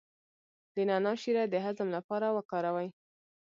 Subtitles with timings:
[0.73, 2.89] د نعناع شیره د هضم لپاره وکاروئ